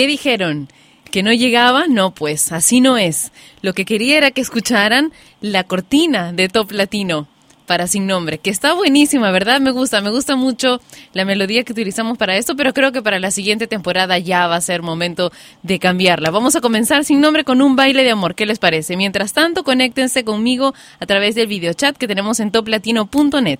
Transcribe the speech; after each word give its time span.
¿Qué 0.00 0.06
dijeron? 0.06 0.70
¿Que 1.10 1.22
no 1.22 1.30
llegaba? 1.30 1.86
No, 1.86 2.12
pues 2.14 2.52
así 2.52 2.80
no 2.80 2.96
es. 2.96 3.32
Lo 3.60 3.74
que 3.74 3.84
quería 3.84 4.16
era 4.16 4.30
que 4.30 4.40
escucharan 4.40 5.12
la 5.42 5.64
cortina 5.64 6.32
de 6.32 6.48
Top 6.48 6.72
Latino 6.72 7.28
para 7.66 7.86
Sin 7.86 8.06
Nombre, 8.06 8.38
que 8.38 8.48
está 8.48 8.72
buenísima, 8.72 9.30
¿verdad? 9.30 9.60
Me 9.60 9.72
gusta, 9.72 10.00
me 10.00 10.08
gusta 10.08 10.36
mucho 10.36 10.80
la 11.12 11.26
melodía 11.26 11.64
que 11.64 11.74
utilizamos 11.74 12.16
para 12.16 12.38
esto, 12.38 12.56
pero 12.56 12.72
creo 12.72 12.92
que 12.92 13.02
para 13.02 13.18
la 13.18 13.30
siguiente 13.30 13.66
temporada 13.66 14.16
ya 14.18 14.46
va 14.46 14.56
a 14.56 14.62
ser 14.62 14.80
momento 14.80 15.32
de 15.62 15.78
cambiarla. 15.78 16.30
Vamos 16.30 16.56
a 16.56 16.62
comenzar 16.62 17.04
Sin 17.04 17.20
Nombre 17.20 17.44
con 17.44 17.60
un 17.60 17.76
baile 17.76 18.02
de 18.02 18.10
amor, 18.10 18.34
¿qué 18.34 18.46
les 18.46 18.58
parece? 18.58 18.96
Mientras 18.96 19.34
tanto, 19.34 19.64
conéctense 19.64 20.24
conmigo 20.24 20.72
a 20.98 21.04
través 21.04 21.34
del 21.34 21.46
videochat 21.46 21.98
que 21.98 22.08
tenemos 22.08 22.40
en 22.40 22.52
toplatino.net. 22.52 23.58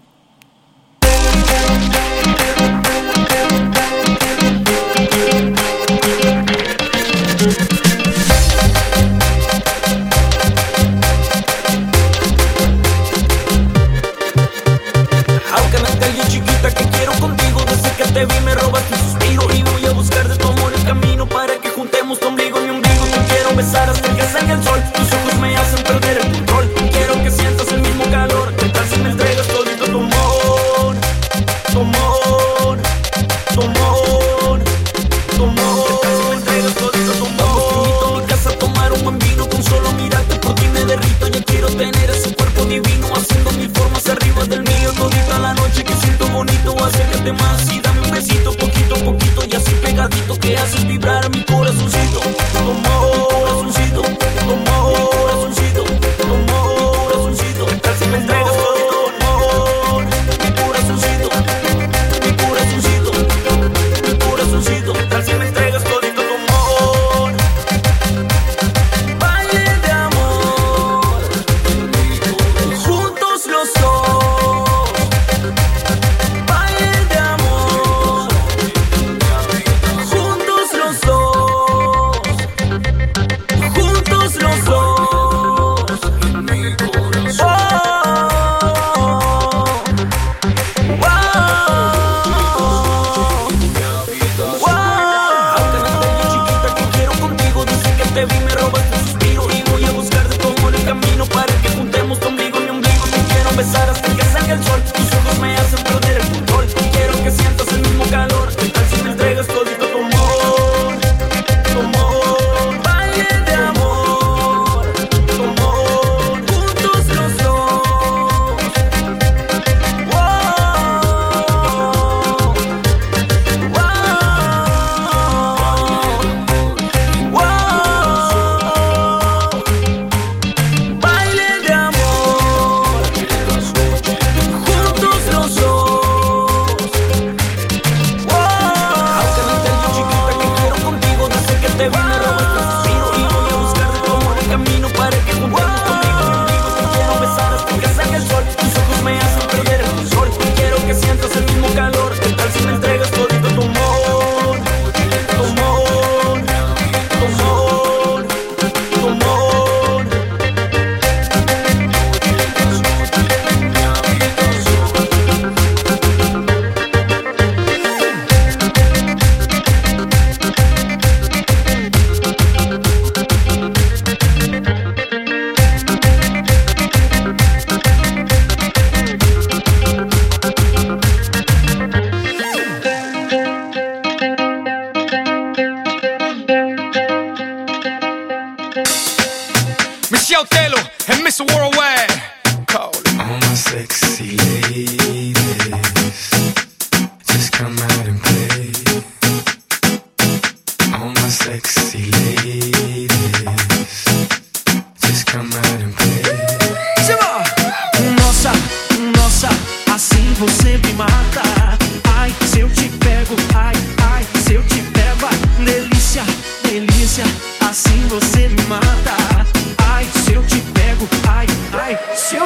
que 24.02 24.52
el 24.52 24.62
sol 24.62 24.83
Tus 24.94 25.12
ojos 25.12 25.34
me 25.40 25.56
hacen 25.56 25.83
perder 25.83 26.18
el 26.18 26.33
control. 26.33 26.72
Quiero 26.92 27.14
que 27.22 27.30
sientas 27.30 27.72
el 27.72 27.80
mismo 27.80 28.05
calor 28.11 28.55
¿Qué 28.56 28.68
tal 28.68 28.86
si 28.88 28.98
me 29.00 29.11
entregas 29.11 29.46
todito 29.48 29.84
tu 29.84 29.98
amor? 29.98 30.96
Tu 31.72 31.80
amor 31.80 32.78
Tu 33.55 33.62
amor 33.62 34.60
Tu 35.36 35.44
amor. 35.44 36.00
Con 39.50 39.62
solo 39.64 39.92
mirarte 39.92 40.36
por 40.36 40.55
ti 40.55 40.66
me 40.68 40.84
derrito. 40.84 41.27
Ya 41.28 41.42
quiero 41.42 41.68
tener 41.68 42.10
ese 42.10 42.34
cuerpo 42.34 42.64
divino 42.64 43.08
Haciendo 43.14 43.50
mil 43.52 43.70
formas 43.70 44.06
arriba 44.08 44.44
del 44.44 44.62
mío 44.62 44.92
Todita 44.96 45.39
la 45.39 45.55
noche 45.55 45.83
que 45.83 45.94
siento 45.94 46.27
bonito. 46.28 46.74
Más 47.33 47.72
y 47.72 47.80
dame 47.80 48.00
un 48.00 48.10
besito 48.10 48.52
Poquito 48.55 48.94
a 48.94 48.98
poquito 48.98 49.44
y 49.44 49.55
así 49.55 49.72
pegadito 49.83 50.39
Que 50.39 50.56
haces 50.56 50.86
vibrar 50.86 51.28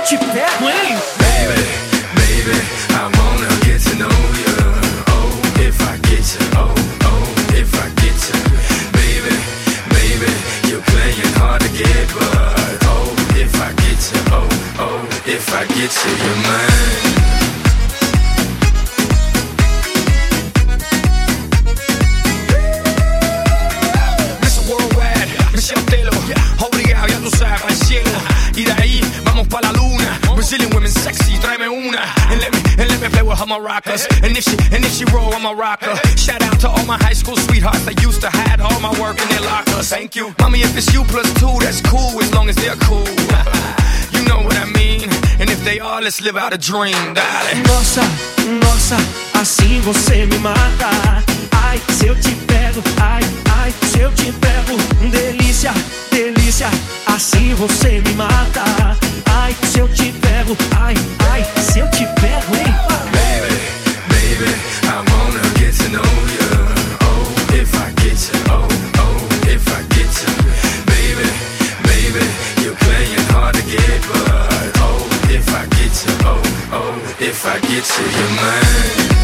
te 0.05 0.19
pego, 0.19 0.69
hein? 0.69 0.99
Baby, 1.19 1.63
baby, 2.15 2.59
I 2.91 3.09
wanna 3.17 3.49
get 3.65 3.81
to 3.85 3.97
know 3.97 4.19
you. 4.37 4.55
Oh, 5.09 5.31
if 5.59 5.81
I 5.81 5.97
get 6.09 6.25
you, 6.35 6.45
oh, 6.57 6.75
oh, 7.05 7.25
if 7.55 7.73
I 7.75 7.89
get 8.03 8.19
you. 8.29 8.39
Baby, 8.93 9.35
baby, 9.89 10.31
you're 10.69 10.83
playing 10.83 11.33
hard 11.41 11.63
to 11.63 11.69
get, 11.71 12.07
but 12.13 12.85
oh, 12.85 13.17
if 13.35 13.55
I 13.63 13.73
get 13.73 14.01
you, 14.13 14.21
oh, 14.31 14.49
oh, 14.79 15.09
if 15.25 15.55
I 15.55 15.65
get 15.73 15.93
you, 16.05 16.13
you're 16.23 16.41
mine. 16.49 17.54
Sexy, 30.95 31.39
tráeme 31.39 31.69
una. 31.69 32.03
And 32.31 32.41
let 32.41 32.53
me, 32.53 32.61
and 32.79 32.89
let 32.91 33.01
me 33.01 33.09
play 33.09 33.23
with 33.23 33.39
her 33.39 33.47
maracas. 33.47 34.07
And 34.23 34.37
if 34.37 34.45
she, 34.45 34.57
and 34.75 34.85
if 34.85 34.93
she 34.93 35.05
roll, 35.15 35.35
I'm 35.35 35.47
a 35.47 35.55
rocker. 35.55 35.95
Shout 36.17 36.43
out 36.43 36.59
to 36.61 36.69
all 36.69 36.85
my 36.87 36.99
high 36.99 37.13
school 37.13 37.37
sweethearts 37.37 37.85
that 37.85 38.03
used 38.03 38.21
to 38.23 38.31
hide 38.31 38.61
all 38.61 38.79
my 38.81 38.93
work 39.01 39.21
in 39.21 39.29
their 39.29 39.43
lockers. 39.43 39.89
Thank 39.89 40.17
you. 40.17 40.35
Mommy, 40.41 40.61
if 40.61 40.77
it's 40.77 40.93
you 40.95 41.05
plus 41.05 41.29
two, 41.35 41.55
that's 41.61 41.81
cool 41.83 42.23
as 42.23 42.33
long 42.35 42.49
as 42.49 42.57
they're 42.57 42.81
cool. 42.89 43.05
you 44.15 44.23
know 44.29 44.41
what 44.47 44.57
I 44.57 44.67
mean. 44.75 45.09
And 45.41 45.51
if 45.51 45.63
they 45.65 45.81
are, 45.81 46.01
let's 46.01 46.21
live 46.21 46.37
out 46.37 46.53
a 46.53 46.59
dream, 46.59 47.15
darling. 47.15 47.63
Nossa, 47.65 48.03
nossa, 48.63 48.97
assim 49.35 49.81
você 49.81 50.27
me 50.27 50.39
mata. 50.39 51.44
Ai, 51.75 51.83
se 51.93 52.07
eu 52.07 52.15
te 52.15 52.31
pego, 52.47 52.81
ai, 53.03 53.21
ai, 53.59 53.75
se 53.91 53.99
eu 53.99 54.13
te 54.13 54.31
pego, 54.31 54.79
delícia, 55.11 55.73
delícia, 56.09 56.69
assim 57.05 57.53
você 57.55 58.01
me 58.01 58.13
mata. 58.15 58.97
Ai, 59.29 59.57
se 59.73 59.81
eu 59.81 59.89
te 59.89 60.13
pego, 60.13 60.57
ai, 60.79 60.95
ai, 61.33 61.45
se 61.61 61.81
eu 61.81 61.91
te 61.91 62.07
pego, 62.21 62.55
hein? 62.55 62.73
Baby, 63.11 63.59
baby, 64.09 64.55
I 64.85 65.03
wanna 65.11 65.43
get 65.59 65.75
to 65.79 65.89
know 65.89 66.13
you. 66.31 66.47
Oh, 67.03 67.55
if 67.57 67.75
I 67.75 67.91
get 68.01 68.23
you, 68.23 68.39
oh, 68.53 68.69
oh, 69.01 69.49
if 69.49 69.67
I 69.67 69.83
get 69.97 70.15
you. 70.23 70.33
Baby, 70.87 71.29
baby, 71.83 72.25
you're 72.63 72.77
playing 72.77 73.27
hard 73.33 73.57
to 73.57 73.63
get, 73.63 74.01
but 74.07 74.79
oh, 74.79 75.09
if 75.29 75.49
I 75.53 75.67
get 75.75 76.07
you, 76.07 76.15
oh, 76.25 76.41
oh, 76.71 76.95
if 77.19 77.45
I 77.45 77.59
get 77.59 77.85
you, 77.99 78.05
you're 78.17 78.31
mine. 78.37 79.24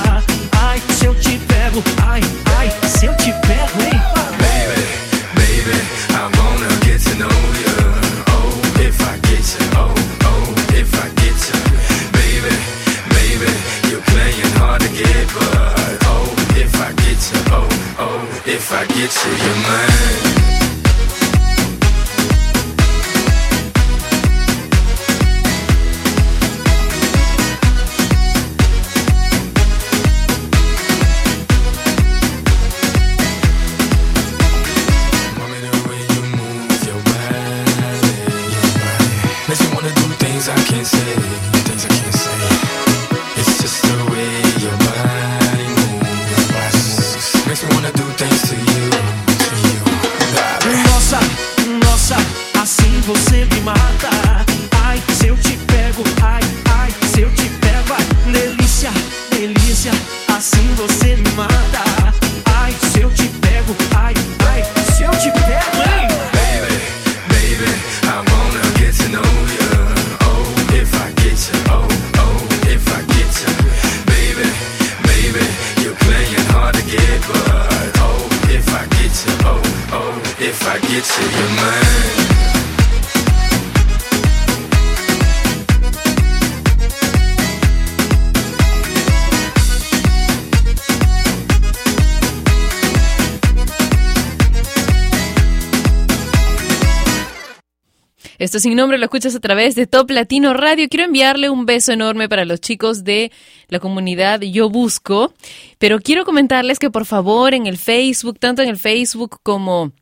Esto 98.51 98.59
sin 98.59 98.75
nombre 98.75 98.97
lo 98.97 99.05
escuchas 99.05 99.33
a 99.33 99.39
través 99.39 99.75
de 99.75 99.87
Top 99.87 100.11
Latino 100.11 100.53
Radio. 100.53 100.89
Quiero 100.89 101.05
enviarle 101.05 101.49
un 101.49 101.65
beso 101.65 101.93
enorme 101.93 102.27
para 102.27 102.43
los 102.43 102.59
chicos 102.59 103.05
de 103.05 103.31
la 103.69 103.79
comunidad 103.79 104.41
Yo 104.41 104.69
Busco, 104.69 105.33
pero 105.77 106.01
quiero 106.01 106.25
comentarles 106.25 106.77
que 106.77 106.91
por 106.91 107.05
favor 107.05 107.53
en 107.53 107.65
el 107.65 107.77
Facebook, 107.77 108.39
tanto 108.39 108.61
en 108.61 108.67
el 108.67 108.75
Facebook 108.75 109.39
como 109.41 109.93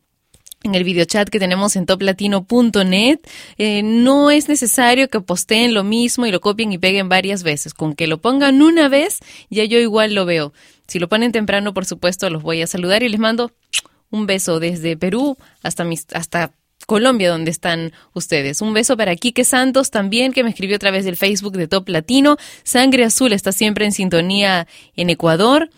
en 0.64 0.74
el 0.74 0.84
videochat 0.84 1.30
que 1.30 1.38
tenemos 1.38 1.76
en 1.76 1.86
toplatino.net, 1.86 3.20
eh, 3.60 3.84
no 3.84 4.32
es 4.32 4.50
necesario 4.50 5.10
que 5.10 5.22
posteen 5.22 5.76
lo 5.76 5.84
mismo 5.84 6.26
y 6.26 6.32
lo 6.32 6.42
copien 6.42 6.72
y 6.74 6.80
peguen 6.80 7.08
varias 7.08 7.44
veces. 7.44 7.76
Con 7.76 7.94
que 7.94 8.08
lo 8.08 8.18
pongan 8.18 8.64
una 8.64 8.90
vez, 8.90 9.20
ya 9.52 9.64
yo 9.66 9.78
igual 9.78 10.16
lo 10.16 10.26
veo. 10.26 10.54
Si 10.88 10.98
lo 10.98 11.08
ponen 11.08 11.32
temprano, 11.32 11.76
por 11.76 11.86
supuesto, 11.86 12.28
los 12.32 12.42
voy 12.42 12.64
a 12.64 12.68
saludar 12.68 13.04
y 13.04 13.10
les 13.10 13.20
mando 13.20 13.52
un 14.10 14.26
beso 14.26 14.60
desde 14.60 14.98
Perú 14.98 15.38
hasta 15.62 15.84
mis, 15.84 16.08
hasta 16.14 16.52
Colombia, 16.90 17.30
donde 17.30 17.52
están 17.52 17.94
ustedes. 18.14 18.62
Un 18.62 18.74
beso 18.74 18.98
para 18.98 19.16
Quique 19.16 19.44
Santos 19.44 19.92
también, 19.92 20.34
que 20.34 20.44
me 20.44 20.50
escribió 20.50 20.76
a 20.76 20.80
través 20.80 21.06
del 21.06 21.18
Facebook 21.18 21.56
de 21.56 21.68
Top 21.68 21.88
Latino. 21.88 22.38
Sangre 22.64 23.04
Azul 23.04 23.32
está 23.32 23.52
siempre 23.52 23.86
en 23.86 23.92
sintonía 23.92 24.68
en 24.96 25.12
Ecuador. 25.12 25.70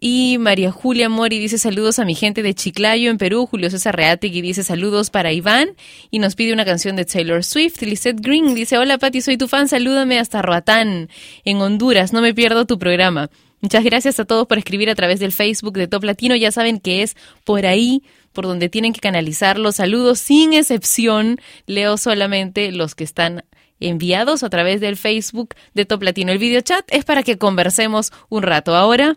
Y 0.00 0.38
María 0.38 0.70
Julia 0.70 1.10
Mori 1.10 1.38
dice 1.38 1.58
saludos 1.58 1.98
a 1.98 2.06
mi 2.06 2.14
gente 2.14 2.42
de 2.42 2.54
Chiclayo 2.54 3.10
en 3.10 3.18
Perú. 3.18 3.44
Julio 3.44 3.68
César 3.68 3.94
Reategui 3.94 4.40
dice 4.40 4.64
saludos 4.64 5.10
para 5.10 5.32
Iván 5.32 5.68
y 6.10 6.18
nos 6.18 6.34
pide 6.34 6.54
una 6.54 6.64
canción 6.64 6.96
de 6.96 7.04
Taylor 7.04 7.44
Swift. 7.44 7.82
Lizette 7.82 8.22
Green 8.22 8.54
dice 8.54 8.78
hola 8.78 8.96
Patti, 8.96 9.20
soy 9.20 9.36
tu 9.36 9.48
fan, 9.48 9.68
salúdame 9.68 10.18
hasta 10.18 10.40
Roatán 10.40 11.10
en 11.44 11.56
Honduras, 11.58 12.14
no 12.14 12.22
me 12.22 12.32
pierdo 12.32 12.64
tu 12.64 12.78
programa. 12.78 13.28
Muchas 13.60 13.84
gracias 13.84 14.18
a 14.18 14.24
todos 14.24 14.46
por 14.46 14.56
escribir 14.56 14.88
a 14.88 14.94
través 14.94 15.20
del 15.20 15.32
Facebook 15.32 15.74
de 15.74 15.88
Top 15.88 16.04
Latino. 16.04 16.36
Ya 16.36 16.52
saben 16.52 16.80
que 16.80 17.02
es 17.02 17.16
por 17.44 17.64
ahí 17.66 18.02
por 18.34 18.44
donde 18.44 18.68
tienen 18.68 18.92
que 18.92 19.00
canalizar 19.00 19.58
los 19.58 19.76
saludos 19.76 20.18
sin 20.18 20.52
excepción. 20.52 21.40
Leo 21.66 21.96
solamente 21.96 22.70
los 22.72 22.94
que 22.94 23.04
están 23.04 23.44
enviados 23.80 24.42
a 24.42 24.50
través 24.50 24.80
del 24.80 24.96
Facebook 24.96 25.54
de 25.72 25.86
Top 25.86 26.02
Latino. 26.02 26.32
El 26.32 26.38
video 26.38 26.60
chat 26.60 26.84
es 26.88 27.04
para 27.06 27.22
que 27.22 27.38
conversemos 27.38 28.12
un 28.28 28.42
rato. 28.42 28.76
Ahora, 28.76 29.16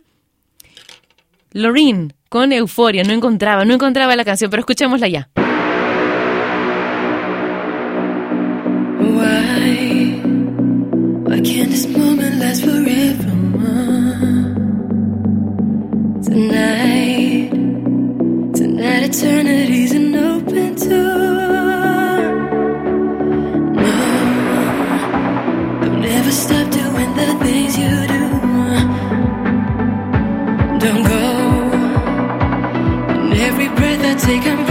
Lorin 1.51 2.13
con 2.29 2.51
euforia, 2.51 3.03
no 3.03 3.13
encontraba, 3.13 3.65
no 3.65 3.73
encontraba 3.73 4.15
la 4.15 4.25
canción, 4.25 4.49
pero 4.51 4.61
escuchémosla 4.61 5.07
ya. 5.07 5.29
Why? 8.99 10.21
Why 11.25 11.41
can't 11.41 11.71
this 11.71 11.87
moment 11.87 12.39
last 12.39 12.63
forever? 12.63 13.27
Tonight. 16.23 17.06
Eternity's 19.07 19.93
an 19.93 20.13
open 20.15 20.75
door. 20.75 20.97
No, 23.81 23.93
don't 25.81 26.03
ever 26.03 26.31
stop 26.31 26.69
doing 26.69 27.15
the 27.15 27.27
things 27.41 27.77
you 27.77 27.93
do. 28.13 28.23
Don't 30.83 31.03
go. 31.13 31.23
In 33.23 33.31
every 33.47 33.69
breath 33.69 34.03
I 34.03 34.13
take, 34.25 34.45
I'm 34.45 34.66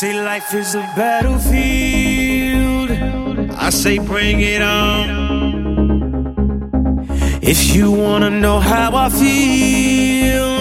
say 0.00 0.14
life 0.24 0.54
is 0.54 0.74
a 0.74 0.80
battlefield. 0.96 2.90
I 3.52 3.68
say 3.68 3.98
bring 3.98 4.40
it 4.40 4.62
on. 4.62 5.10
If 7.42 7.74
you 7.74 7.92
wanna 7.92 8.30
know 8.30 8.60
how 8.60 8.96
I 8.96 9.10
feel, 9.10 10.56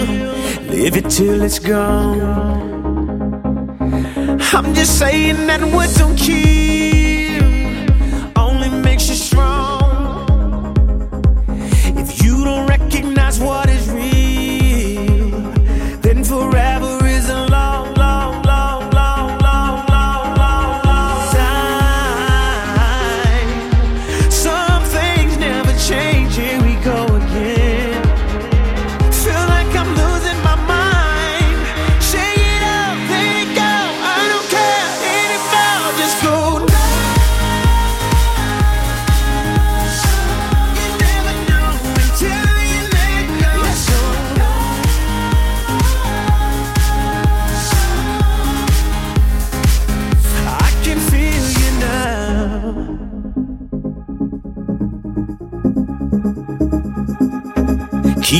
live 0.75 0.97
it 0.97 1.09
till 1.09 1.41
it's 1.41 1.59
gone. 1.59 2.19
I'm 4.53 4.73
just 4.73 4.99
saying 4.99 5.47
that 5.47 5.61
words 5.73 5.95
don't 5.95 6.17
kill. 6.17 6.58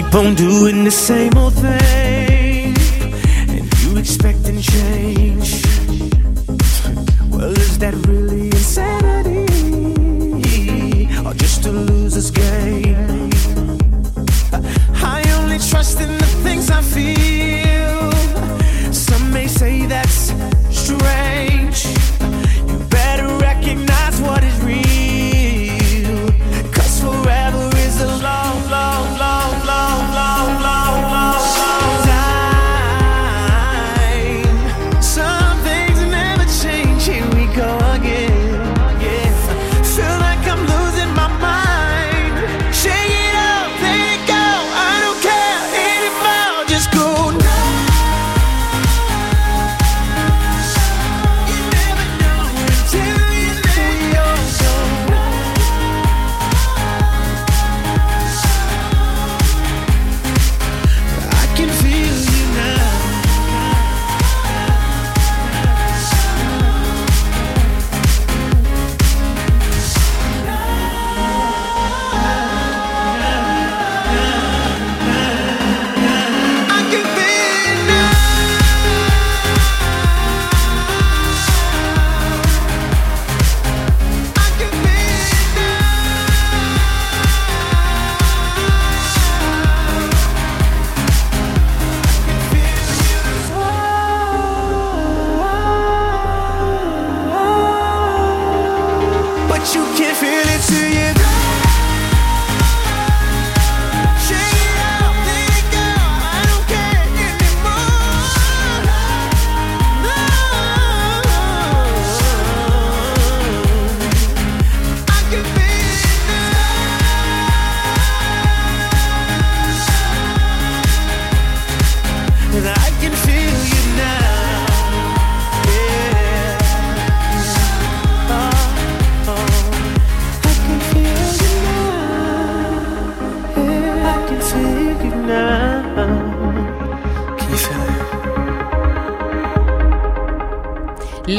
keep 0.10 0.16
on 0.16 0.34
doing 0.34 0.84
the 0.84 0.92
same 0.92 1.38
old 1.38 1.54
thing. 1.54 1.99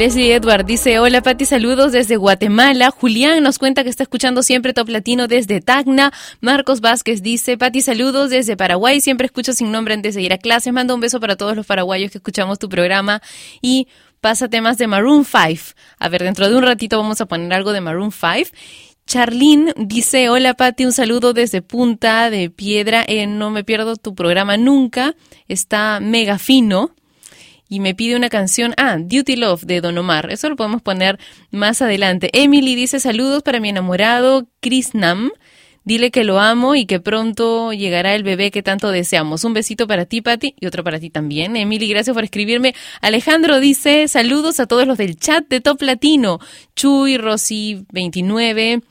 Leslie 0.01 0.33
Edward 0.33 0.65
dice, 0.65 0.97
hola 0.97 1.21
Pati, 1.21 1.45
saludos 1.45 1.91
desde 1.91 2.15
Guatemala. 2.17 2.89
Julián 2.89 3.43
nos 3.43 3.59
cuenta 3.59 3.83
que 3.83 3.91
está 3.91 4.01
escuchando 4.01 4.41
siempre 4.41 4.73
Top 4.73 4.89
Latino 4.89 5.27
desde 5.27 5.61
Tacna. 5.61 6.11
Marcos 6.39 6.81
Vázquez 6.81 7.21
dice, 7.21 7.55
Pati, 7.55 7.81
saludos 7.81 8.31
desde 8.31 8.57
Paraguay. 8.57 8.99
Siempre 8.99 9.27
escucho 9.27 9.53
sin 9.53 9.71
nombre 9.71 9.93
antes 9.93 10.15
de 10.15 10.23
ir 10.23 10.33
a 10.33 10.39
clases. 10.39 10.73
Manda 10.73 10.95
un 10.95 11.01
beso 11.01 11.19
para 11.19 11.35
todos 11.35 11.55
los 11.55 11.67
paraguayos 11.67 12.09
que 12.09 12.17
escuchamos 12.17 12.57
tu 12.57 12.67
programa. 12.67 13.21
Y 13.61 13.89
pasa 14.21 14.49
temas 14.49 14.79
de 14.79 14.87
Maroon 14.87 15.23
5. 15.23 15.75
A 15.99 16.09
ver, 16.09 16.23
dentro 16.23 16.49
de 16.49 16.55
un 16.55 16.63
ratito 16.63 16.97
vamos 16.97 17.21
a 17.21 17.27
poner 17.27 17.53
algo 17.53 17.71
de 17.71 17.81
Maroon 17.81 18.11
5. 18.11 18.49
Charlene 19.05 19.71
dice, 19.77 20.29
hola 20.29 20.55
Pati, 20.55 20.83
un 20.83 20.93
saludo 20.93 21.33
desde 21.33 21.61
Punta 21.61 22.31
de 22.31 22.49
Piedra. 22.49 23.05
Eh, 23.07 23.27
no 23.27 23.51
me 23.51 23.63
pierdo 23.63 23.97
tu 23.97 24.15
programa 24.15 24.57
nunca. 24.57 25.13
Está 25.47 25.99
mega 25.99 26.39
fino 26.39 26.95
y 27.71 27.79
me 27.79 27.95
pide 27.95 28.17
una 28.17 28.27
canción, 28.27 28.73
ah, 28.75 28.97
Duty 28.99 29.37
Love 29.37 29.63
de 29.63 29.79
Don 29.79 29.97
Omar. 29.97 30.29
Eso 30.29 30.49
lo 30.49 30.57
podemos 30.57 30.81
poner 30.81 31.17
más 31.51 31.81
adelante. 31.81 32.29
Emily 32.33 32.75
dice 32.75 32.99
saludos 32.99 33.43
para 33.43 33.61
mi 33.61 33.69
enamorado 33.69 34.45
Krishnam. 34.59 35.31
Dile 35.85 36.11
que 36.11 36.25
lo 36.25 36.41
amo 36.41 36.75
y 36.75 36.85
que 36.85 36.99
pronto 36.99 37.71
llegará 37.71 38.13
el 38.13 38.23
bebé 38.23 38.51
que 38.51 38.61
tanto 38.61 38.91
deseamos. 38.91 39.45
Un 39.45 39.53
besito 39.53 39.87
para 39.87 40.05
ti, 40.05 40.21
Pati, 40.21 40.53
y 40.59 40.65
otro 40.65 40.83
para 40.83 40.99
ti 40.99 41.09
también. 41.09 41.55
Emily, 41.55 41.87
gracias 41.87 42.13
por 42.13 42.25
escribirme. 42.25 42.75
Alejandro 42.99 43.61
dice 43.61 44.09
saludos 44.09 44.59
a 44.59 44.67
todos 44.67 44.85
los 44.85 44.97
del 44.97 45.15
chat 45.15 45.47
de 45.47 45.61
Top 45.61 45.81
Latino. 45.81 46.39
Chuy, 46.75 47.17
Rosy, 47.17 47.85
29, 47.93 48.81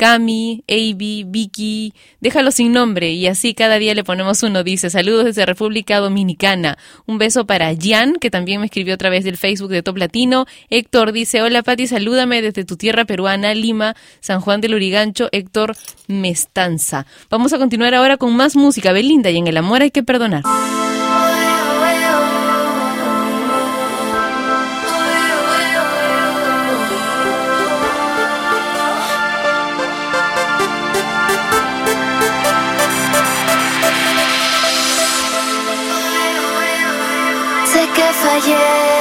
Cami, 0.00 0.64
Avi, 0.66 1.24
Vicky. 1.28 1.92
Déjalo 2.22 2.52
sin 2.52 2.72
nombre 2.72 3.12
y 3.12 3.26
así 3.26 3.52
cada 3.52 3.78
día 3.78 3.94
le 3.94 4.02
ponemos 4.02 4.42
uno. 4.42 4.64
Dice 4.64 4.88
saludos 4.88 5.26
desde 5.26 5.44
República 5.44 5.98
Dominicana. 5.98 6.78
Un 7.04 7.18
beso 7.18 7.44
para 7.44 7.70
Jan, 7.78 8.14
que 8.14 8.30
también 8.30 8.60
me 8.60 8.66
escribió 8.66 8.94
a 8.94 8.96
través 8.96 9.24
del 9.24 9.36
Facebook 9.36 9.68
de 9.68 9.82
Top 9.82 9.98
Latino. 9.98 10.46
Héctor 10.70 11.12
dice 11.12 11.42
hola, 11.42 11.62
Pati, 11.62 11.86
salúdame 11.86 12.40
desde 12.40 12.64
tu 12.64 12.78
tierra 12.78 13.04
peruana, 13.04 13.52
Lima, 13.52 13.94
San 14.20 14.40
Juan 14.40 14.62
del 14.62 14.74
Urigancho. 14.74 15.28
Héctor 15.32 15.76
Mestanza. 16.08 17.04
Vamos 17.28 17.52
a 17.52 17.58
continuar 17.58 17.94
ahora 17.94 18.16
con 18.16 18.34
más 18.34 18.56
música. 18.56 18.92
Belinda 18.92 19.28
y 19.28 19.36
en 19.36 19.48
el 19.48 19.58
amor 19.58 19.82
hay 19.82 19.90
que 19.90 20.02
perdonar. 20.02 20.44
Sé 38.38 38.99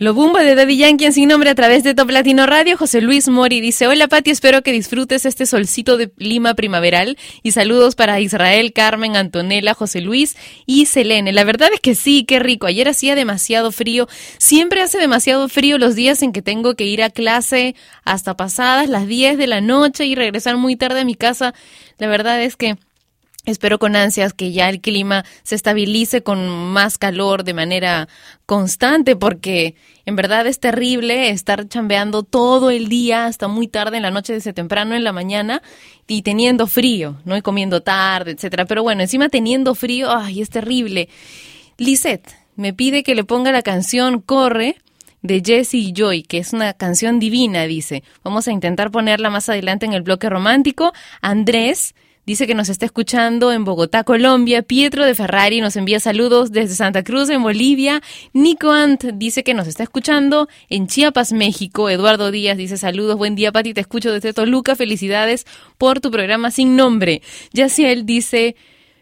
Lo 0.00 0.14
Bumba 0.14 0.42
de 0.42 0.54
Daddy 0.54 0.78
Yankee 0.78 1.04
en 1.04 1.12
sin 1.12 1.28
nombre 1.28 1.50
a 1.50 1.54
través 1.54 1.84
de 1.84 1.94
Top 1.94 2.08
Latino 2.08 2.46
Radio. 2.46 2.78
José 2.78 3.02
Luis 3.02 3.28
Mori 3.28 3.60
dice, 3.60 3.86
hola 3.86 4.08
Pati, 4.08 4.30
espero 4.30 4.62
que 4.62 4.72
disfrutes 4.72 5.26
este 5.26 5.44
solcito 5.44 5.98
de 5.98 6.10
Lima 6.16 6.54
primaveral 6.54 7.18
y 7.42 7.52
saludos 7.52 7.96
para 7.96 8.18
Israel, 8.18 8.72
Carmen, 8.72 9.14
Antonella, 9.14 9.74
José 9.74 10.00
Luis 10.00 10.38
y 10.64 10.86
Selene. 10.86 11.34
La 11.34 11.44
verdad 11.44 11.68
es 11.74 11.80
que 11.80 11.94
sí, 11.94 12.24
qué 12.24 12.38
rico. 12.38 12.66
Ayer 12.66 12.88
hacía 12.88 13.14
demasiado 13.14 13.72
frío. 13.72 14.08
Siempre 14.38 14.80
hace 14.80 14.96
demasiado 14.96 15.50
frío 15.50 15.76
los 15.76 15.94
días 15.94 16.22
en 16.22 16.32
que 16.32 16.40
tengo 16.40 16.76
que 16.76 16.86
ir 16.86 17.02
a 17.02 17.10
clase 17.10 17.74
hasta 18.02 18.38
pasadas 18.38 18.88
las 18.88 19.06
10 19.06 19.36
de 19.36 19.48
la 19.48 19.60
noche 19.60 20.06
y 20.06 20.14
regresar 20.14 20.56
muy 20.56 20.76
tarde 20.76 21.00
a 21.00 21.04
mi 21.04 21.14
casa. 21.14 21.52
La 21.98 22.06
verdad 22.06 22.42
es 22.42 22.56
que... 22.56 22.78
Espero 23.46 23.78
con 23.78 23.96
ansias 23.96 24.34
que 24.34 24.52
ya 24.52 24.68
el 24.68 24.82
clima 24.82 25.24
se 25.44 25.54
estabilice 25.54 26.22
con 26.22 26.46
más 26.46 26.98
calor 26.98 27.42
de 27.42 27.54
manera 27.54 28.06
constante 28.44 29.16
porque 29.16 29.76
en 30.04 30.14
verdad 30.14 30.46
es 30.46 30.60
terrible 30.60 31.30
estar 31.30 31.66
chambeando 31.66 32.22
todo 32.22 32.70
el 32.70 32.88
día 32.88 33.24
hasta 33.24 33.48
muy 33.48 33.66
tarde 33.66 33.96
en 33.96 34.02
la 34.02 34.10
noche 34.10 34.34
desde 34.34 34.52
temprano 34.52 34.94
en 34.94 35.04
la 35.04 35.12
mañana 35.12 35.62
y 36.06 36.20
teniendo 36.20 36.66
frío, 36.66 37.16
¿no? 37.24 37.34
Y 37.34 37.40
comiendo 37.40 37.80
tarde, 37.82 38.32
etcétera. 38.32 38.66
Pero 38.66 38.82
bueno, 38.82 39.00
encima 39.00 39.30
teniendo 39.30 39.74
frío, 39.74 40.10
ay, 40.14 40.42
es 40.42 40.50
terrible. 40.50 41.08
Lisette 41.78 42.34
me 42.56 42.74
pide 42.74 43.02
que 43.02 43.14
le 43.14 43.24
ponga 43.24 43.52
la 43.52 43.62
canción 43.62 44.20
Corre 44.20 44.76
de 45.22 45.42
Jessie 45.42 45.94
Joy, 45.94 46.24
que 46.24 46.38
es 46.38 46.52
una 46.52 46.74
canción 46.74 47.18
divina, 47.18 47.64
dice. 47.64 48.02
Vamos 48.22 48.48
a 48.48 48.52
intentar 48.52 48.90
ponerla 48.90 49.30
más 49.30 49.48
adelante 49.48 49.86
en 49.86 49.94
el 49.94 50.02
bloque 50.02 50.28
romántico. 50.28 50.92
Andrés 51.22 51.94
Dice 52.30 52.46
que 52.46 52.54
nos 52.54 52.68
está 52.68 52.86
escuchando 52.86 53.50
en 53.50 53.64
Bogotá, 53.64 54.04
Colombia. 54.04 54.62
Pietro 54.62 55.04
de 55.04 55.16
Ferrari 55.16 55.60
nos 55.60 55.74
envía 55.74 55.98
saludos 55.98 56.52
desde 56.52 56.76
Santa 56.76 57.02
Cruz, 57.02 57.28
en 57.28 57.42
Bolivia. 57.42 58.02
Nico 58.32 58.70
Ant 58.70 59.02
dice 59.14 59.42
que 59.42 59.52
nos 59.52 59.66
está 59.66 59.82
escuchando 59.82 60.48
en 60.68 60.86
Chiapas, 60.86 61.32
México. 61.32 61.90
Eduardo 61.90 62.30
Díaz 62.30 62.56
dice 62.56 62.76
saludos, 62.76 63.16
buen 63.16 63.34
día, 63.34 63.50
Pati, 63.50 63.74
te 63.74 63.80
escucho 63.80 64.12
desde 64.12 64.32
Toluca. 64.32 64.76
Felicidades 64.76 65.44
por 65.76 65.98
tu 65.98 66.12
programa 66.12 66.52
sin 66.52 66.76
nombre. 66.76 67.20
Yaciel 67.52 68.06
dice... 68.06 68.54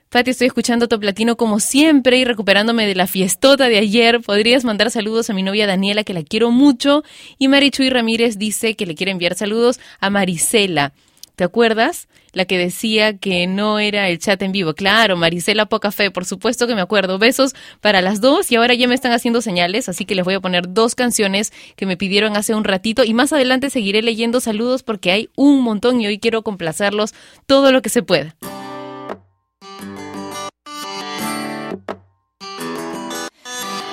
Pati, 0.08 0.30
estoy 0.30 0.46
escuchando 0.46 0.88
Top 0.88 1.02
Latino 1.02 1.36
como 1.36 1.60
siempre 1.60 2.16
y 2.16 2.24
recuperándome 2.24 2.86
de 2.86 2.94
la 2.94 3.06
fiestota 3.06 3.68
de 3.68 3.76
ayer. 3.76 4.22
Podrías 4.22 4.64
mandar 4.64 4.90
saludos 4.90 5.28
a 5.28 5.34
mi 5.34 5.42
novia 5.42 5.66
Daniela, 5.66 6.02
que 6.02 6.14
la 6.14 6.22
quiero 6.22 6.50
mucho. 6.50 7.04
Y 7.36 7.48
Marichuy 7.48 7.90
Ramírez 7.90 8.38
dice 8.38 8.74
que 8.74 8.86
le 8.86 8.94
quiere 8.94 9.12
enviar 9.12 9.34
saludos 9.34 9.80
a 10.00 10.08
Marisela. 10.08 10.94
¿Te 11.36 11.44
acuerdas? 11.44 12.08
La 12.32 12.44
que 12.44 12.58
decía 12.58 13.16
que 13.16 13.46
no 13.46 13.78
era 13.78 14.08
el 14.08 14.18
chat 14.18 14.40
en 14.42 14.52
vivo. 14.52 14.74
Claro, 14.74 15.16
Marisela 15.16 15.66
Poca 15.66 15.90
Fe, 15.90 16.10
por 16.10 16.24
supuesto 16.24 16.66
que 16.66 16.74
me 16.74 16.80
acuerdo. 16.80 17.18
Besos 17.18 17.54
para 17.80 18.00
las 18.00 18.20
dos 18.20 18.50
y 18.52 18.56
ahora 18.56 18.74
ya 18.74 18.88
me 18.88 18.94
están 18.94 19.12
haciendo 19.12 19.40
señales, 19.40 19.88
así 19.88 20.04
que 20.04 20.14
les 20.14 20.24
voy 20.24 20.34
a 20.34 20.40
poner 20.40 20.72
dos 20.72 20.94
canciones 20.94 21.52
que 21.76 21.86
me 21.86 21.96
pidieron 21.96 22.36
hace 22.36 22.54
un 22.54 22.64
ratito 22.64 23.04
y 23.04 23.14
más 23.14 23.32
adelante 23.32 23.70
seguiré 23.70 24.02
leyendo 24.02 24.40
saludos 24.40 24.82
porque 24.82 25.10
hay 25.10 25.30
un 25.36 25.62
montón 25.62 26.00
y 26.00 26.06
hoy 26.06 26.18
quiero 26.18 26.42
complacerlos 26.42 27.14
todo 27.46 27.72
lo 27.72 27.82
que 27.82 27.88
se 27.88 28.02
pueda. 28.02 28.34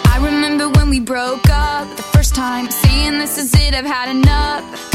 I 0.05 0.17
remember 0.21 0.69
when 0.69 0.89
we 0.89 0.99
broke 0.99 1.49
up 1.49 1.95
the 1.95 2.03
first 2.13 2.35
time, 2.35 2.67
this 3.25 3.37
is 3.37 3.53
it, 3.53 3.73
I've 3.73 3.85
had 3.85 4.09
enough. 4.09 4.94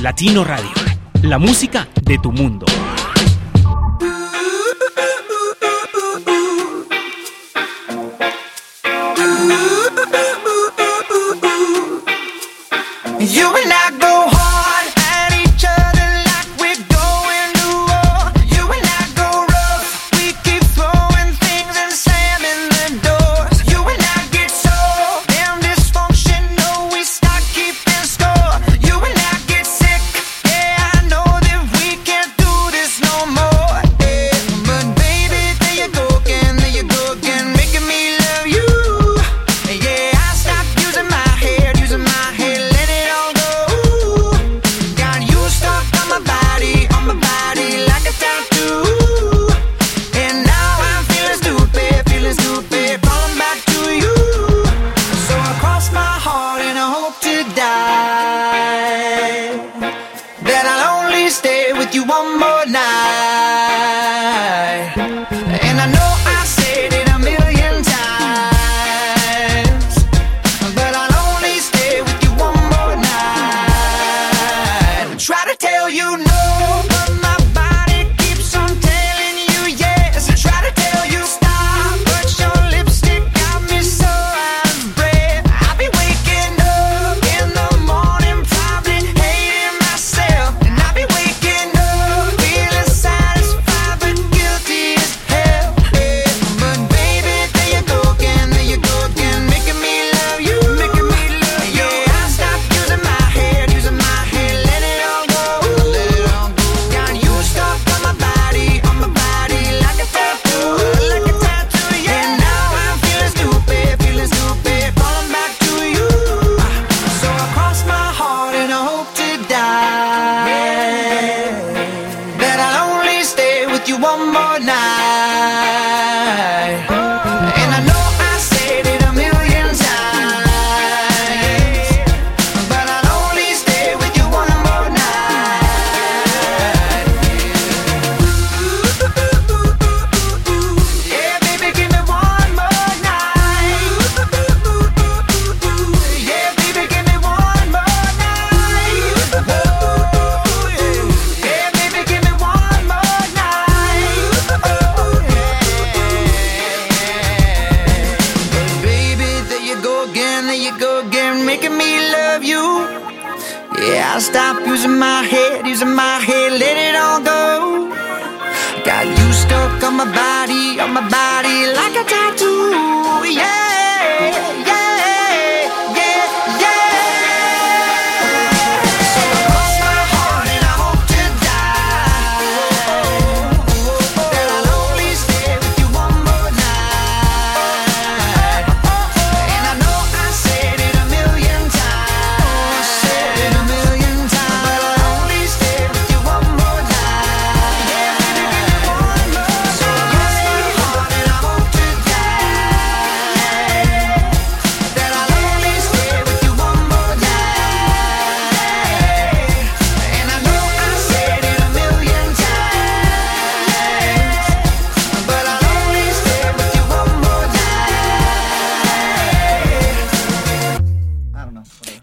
Latino 0.00 0.44
Radio. 0.44 0.70
La 1.22 1.38
música 1.38 1.88
de 2.04 2.16
tu 2.18 2.30
mundo. 2.30 2.66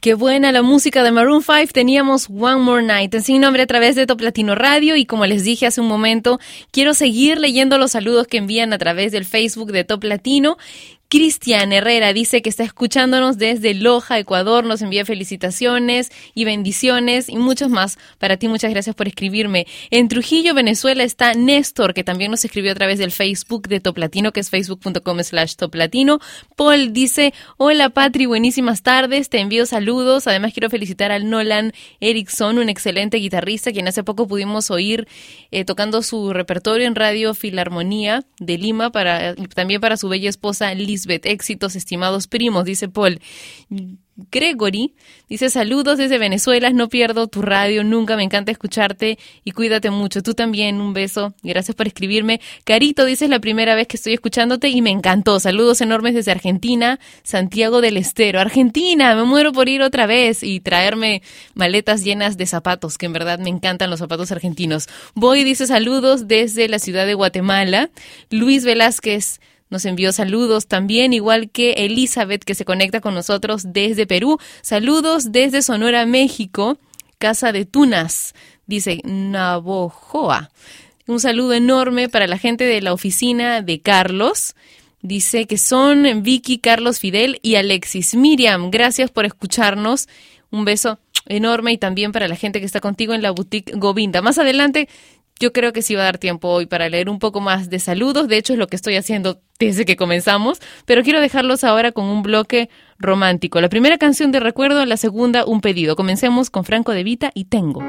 Qué 0.01 0.13
buena 0.13 0.53
la 0.53 0.61
música 0.61 1.03
de 1.03 1.11
Maroon 1.11 1.41
5. 1.41 1.73
Teníamos 1.73 2.29
One 2.29 2.61
More 2.61 2.83
Night 2.83 3.13
en 3.15 3.21
sin 3.21 3.41
nombre 3.41 3.63
a 3.63 3.67
través 3.67 3.97
de 3.97 4.07
Top 4.07 4.21
Latino 4.21 4.55
Radio. 4.55 4.95
Y 4.95 5.05
como 5.05 5.25
les 5.25 5.43
dije 5.43 5.67
hace 5.67 5.81
un 5.81 5.89
momento, 5.89 6.39
quiero 6.71 6.93
seguir 6.93 7.37
leyendo 7.37 7.77
los 7.77 7.91
saludos 7.91 8.25
que 8.25 8.37
envían 8.37 8.71
a 8.71 8.77
través 8.77 9.11
del 9.11 9.25
Facebook 9.25 9.73
de 9.73 9.83
Top 9.83 10.05
Latino. 10.05 10.57
Cristian 11.11 11.73
Herrera 11.73 12.13
dice 12.13 12.43
que 12.43 12.51
está 12.51 12.63
escuchándonos 12.63 13.39
desde 13.39 13.73
Loja, 13.73 14.19
Ecuador. 14.19 14.63
Nos 14.63 14.83
envía 14.83 15.05
felicitaciones 15.05 16.11
y 16.35 16.45
bendiciones 16.45 17.29
y 17.29 17.37
muchos 17.37 17.71
más. 17.71 17.97
Para 18.19 18.37
ti, 18.37 18.47
muchas 18.47 18.69
gracias 18.69 18.95
por 18.95 19.07
escribirme. 19.07 19.65
En 19.89 20.07
Trujillo, 20.07 20.53
Venezuela, 20.53 21.03
está 21.03 21.33
Néstor, 21.33 21.95
que 21.95 22.03
también 22.03 22.29
nos 22.29 22.45
escribió 22.45 22.71
a 22.73 22.75
través 22.75 22.99
del 22.99 23.11
Facebook 23.11 23.67
de 23.69 23.79
Top 23.79 23.97
Latino, 23.97 24.31
que 24.31 24.39
es 24.39 24.51
facebook.com 24.51 25.23
slash 25.23 25.55
Top 25.55 25.73
Latino. 25.73 26.19
Paul 26.55 26.93
dice, 26.93 27.33
hola 27.57 27.89
Patri, 27.89 28.27
buenísimas 28.27 28.83
tardes, 28.83 29.29
te 29.29 29.39
envío 29.39 29.65
saludos. 29.65 30.27
Además, 30.27 30.53
quiero 30.53 30.69
felicitar 30.69 31.11
al 31.11 31.27
Nolan 31.27 31.73
Erickson, 32.01 32.59
un 32.59 32.69
excelente 32.69 33.17
guitarrista, 33.17 33.71
quien 33.71 33.87
hace 33.87 34.03
poco 34.03 34.27
pudimos 34.27 34.69
oír 34.69 35.07
eh, 35.49 35.65
tocando 35.65 36.03
su 36.03 36.33
repertorio 36.33 36.85
en 36.85 36.93
Radio 36.93 37.33
Filarmonía 37.33 38.25
de 38.39 38.59
Lima, 38.59 38.91
también 39.55 39.81
para 39.81 39.97
su 39.97 40.07
bella 40.07 40.29
esposa 40.29 40.75
Lisbeth. 40.99 41.25
Éxitos, 41.25 41.75
estimados 41.75 42.27
primos, 42.27 42.65
dice 42.65 42.89
Paul. 42.89 43.19
Gregory 44.31 44.95
dice 45.29 45.49
saludos 45.49 45.97
desde 45.97 46.17
Venezuela, 46.17 46.71
no 46.71 46.89
pierdo 46.89 47.27
tu 47.27 47.41
radio, 47.41 47.83
nunca 47.83 48.17
me 48.17 48.23
encanta 48.23 48.51
escucharte 48.51 49.17
y 49.45 49.51
cuídate 49.51 49.91
mucho. 49.91 50.21
Tú 50.21 50.33
también, 50.33 50.81
un 50.81 50.93
beso, 50.93 51.33
gracias 51.43 51.75
por 51.75 51.87
escribirme. 51.87 52.41
Carito 52.63 53.05
dice 53.05 53.27
la 53.27 53.39
primera 53.39 53.75
vez 53.75 53.87
que 53.87 53.97
estoy 53.97 54.13
escuchándote 54.13 54.69
y 54.69 54.81
me 54.81 54.89
encantó. 54.89 55.39
Saludos 55.39 55.81
enormes 55.81 56.15
desde 56.15 56.31
Argentina, 56.31 56.99
Santiago 57.23 57.81
del 57.81 57.97
Estero. 57.97 58.39
Argentina, 58.39 59.15
me 59.15 59.23
muero 59.23 59.53
por 59.53 59.69
ir 59.69 59.81
otra 59.81 60.05
vez 60.05 60.43
y 60.43 60.59
traerme 60.59 61.21
maletas 61.53 62.03
llenas 62.03 62.37
de 62.37 62.45
zapatos, 62.45 62.97
que 62.97 63.05
en 63.05 63.13
verdad 63.13 63.39
me 63.39 63.49
encantan 63.49 63.89
los 63.89 63.99
zapatos 63.99 64.31
argentinos. 64.31 64.87
Voy 65.13 65.43
dice 65.43 65.67
saludos 65.67 66.27
desde 66.27 66.67
la 66.67 66.79
ciudad 66.79 67.05
de 67.05 67.13
Guatemala. 67.13 67.89
Luis 68.29 68.65
Velázquez 68.65 69.39
nos 69.69 69.85
envió 69.85 70.11
saludos 70.11 70.67
también, 70.67 71.13
igual 71.13 71.51
que 71.51 71.73
Elizabeth, 71.73 72.43
que 72.43 72.55
se 72.55 72.65
conecta 72.65 73.01
con 73.01 73.13
nosotros 73.13 73.71
desde 73.71 74.07
Perú. 74.07 74.39
Saludos 74.61 75.31
desde 75.31 75.61
Sonora, 75.61 76.05
México, 76.05 76.79
Casa 77.19 77.51
de 77.51 77.65
Tunas, 77.65 78.33
dice 78.65 79.01
Navojoa. 79.03 80.49
Un 81.05 81.19
saludo 81.19 81.53
enorme 81.53 82.09
para 82.09 82.27
la 82.27 82.37
gente 82.37 82.63
de 82.65 82.81
la 82.81 82.93
oficina 82.93 83.61
de 83.61 83.79
Carlos. 83.79 84.55
Dice 85.01 85.45
que 85.45 85.57
son 85.57 86.23
Vicky, 86.23 86.59
Carlos, 86.59 86.99
Fidel 86.99 87.39
y 87.41 87.55
Alexis. 87.55 88.15
Miriam, 88.15 88.69
gracias 88.69 89.11
por 89.11 89.25
escucharnos. 89.25 90.07
Un 90.51 90.65
beso 90.65 90.99
enorme 91.25 91.71
y 91.71 91.77
también 91.77 92.11
para 92.11 92.27
la 92.27 92.35
gente 92.35 92.59
que 92.59 92.65
está 92.65 92.79
contigo 92.79 93.13
en 93.13 93.21
la 93.21 93.31
boutique 93.31 93.71
Govinda. 93.75 94.21
Más 94.21 94.39
adelante 94.39 94.89
yo 95.39 95.53
creo 95.53 95.71
que 95.71 95.81
sí 95.81 95.95
va 95.95 96.01
a 96.01 96.05
dar 96.05 96.17
tiempo 96.17 96.49
hoy 96.49 96.65
para 96.65 96.89
leer 96.89 97.09
un 97.09 97.17
poco 97.17 97.39
más 97.39 97.69
de 97.69 97.79
saludos. 97.79 98.27
De 98.27 98.37
hecho, 98.37 98.53
es 98.53 98.59
lo 98.59 98.67
que 98.67 98.75
estoy 98.75 98.97
haciendo 98.97 99.39
desde 99.57 99.85
que 99.85 99.95
comenzamos. 99.95 100.59
Pero 100.85 101.01
quiero 101.03 101.21
dejarlos 101.21 101.63
ahora 101.63 101.93
con 101.93 102.05
un 102.05 102.21
bloque 102.23 102.69
romántico. 102.99 103.61
La 103.61 103.69
primera 103.69 103.97
canción 103.97 104.31
de 104.31 104.41
recuerdo, 104.41 104.85
la 104.85 104.97
segunda, 104.97 105.45
un 105.45 105.61
pedido. 105.61 105.95
Comencemos 105.95 106.49
con 106.49 106.65
Franco 106.65 106.91
de 106.91 107.03
Vita 107.03 107.31
y 107.33 107.45
Tengo. 107.45 107.79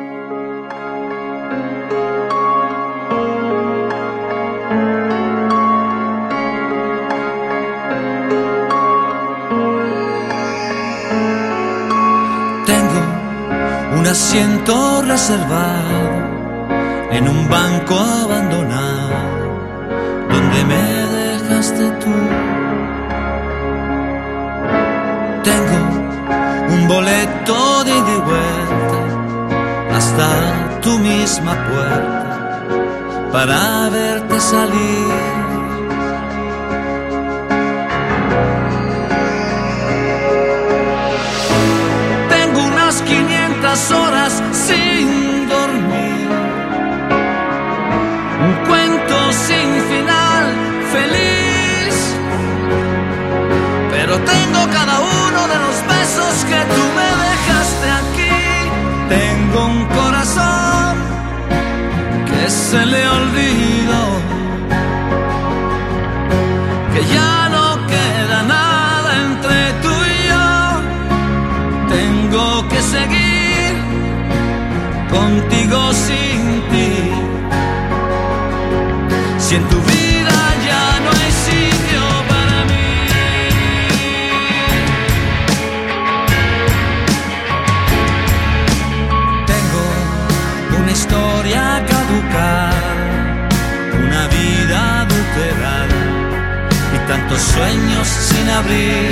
Tengo 12.65 13.99
un 13.99 14.07
asiento 14.07 15.03
reservado 15.03 16.00
en 17.11 17.29
un 17.29 17.49
banco 17.49 17.99
abandonado 17.99 19.11
donde 20.31 20.65
me 20.65 20.85
dejaste 21.19 21.91
tú. 22.03 22.15
Tengo 25.43 25.81
un 26.75 26.89
boleto 26.89 27.85
de 27.85 27.91
ida 27.91 28.19
vuelta 28.31 29.97
hasta 29.97 30.81
tu 30.81 30.99
misma 30.99 31.55
puerta 31.69 32.63
para 33.33 33.89
verte 33.91 34.41
salir. 34.41 35.40
Que 56.51 56.61
tú 56.75 56.83
me 56.99 57.09
dejaste 57.27 57.87
aquí. 58.01 58.37
Tengo 59.17 59.59
un 59.75 59.85
corazón 59.99 60.93
que 62.29 62.43
se 62.51 62.81
le 62.93 63.03
olvidó. 63.19 64.05
Que 66.93 67.03
ya 67.17 67.35
no 67.55 67.67
queda 67.93 68.39
nada 68.57 69.11
entre 69.27 69.59
tú 69.85 69.95
y 70.15 70.19
yo. 70.31 70.49
Tengo 71.97 72.45
que 72.71 72.81
seguir 72.97 73.73
contigo 75.17 75.79
sin 76.07 76.41
ti. 76.71 76.93
Si 79.39 79.55
en 79.55 79.65
tu 79.69 79.79
sueños 97.41 98.09
sin 98.09 98.49
abrir. 98.51 99.11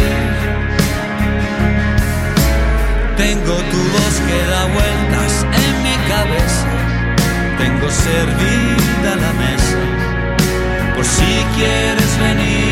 Tengo 3.16 3.55
tu 3.72 3.81
voz 3.95 4.14
que 4.26 4.39
da 4.53 4.64
vueltas 4.76 5.33
en 5.64 5.72
mi 5.83 5.97
cabeza. 6.12 6.68
Tengo 7.59 7.91
servida 7.91 9.11
la 9.24 9.33
mesa 9.45 9.81
por 10.95 11.05
si 11.05 11.33
quieres 11.57 12.18
venir. 12.20 12.68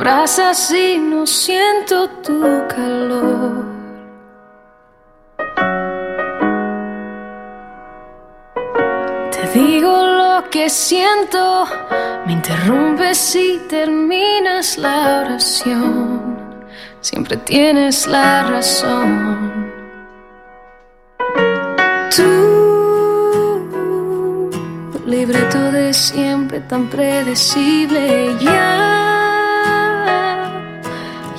abrazas 0.00 0.72
y 0.72 0.96
no 0.96 1.26
siento 1.26 2.08
tu 2.24 2.40
calor. 2.68 3.66
Te 9.30 9.58
digo 9.58 10.06
lo 10.06 10.48
que 10.48 10.70
siento, 10.70 11.66
me 12.24 12.32
interrumpes 12.32 13.36
y 13.36 13.58
terminas 13.68 14.78
la 14.78 15.20
oración. 15.20 16.38
Siempre 17.02 17.36
tienes 17.36 18.06
la 18.06 18.44
razón. 18.44 19.70
Tu 22.16 22.30
libreto 25.04 25.72
de 25.72 25.92
siempre 25.92 26.60
tan 26.60 26.88
predecible 26.88 28.34
ya 28.40 28.99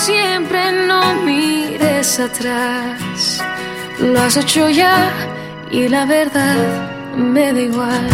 siempre, 0.00 0.72
no 0.88 1.14
mires 1.26 2.18
atrás. 2.20 3.42
Lo 3.98 4.20
has 4.20 4.36
hecho 4.36 4.68
ya 4.68 5.10
y 5.70 5.88
la 5.88 6.06
verdad 6.06 6.56
me 7.16 7.52
da 7.52 7.60
igual. 7.60 8.08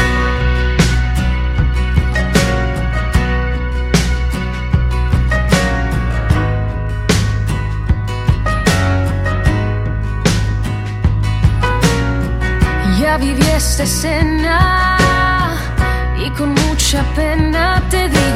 Ya 13.00 13.16
viví 13.18 13.46
esta 13.62 13.84
escena 13.84 14.58
y 16.18 16.30
con 16.30 16.50
mucha 16.62 17.02
pena 17.14 17.82
te 17.90 18.08
digo 18.08 18.35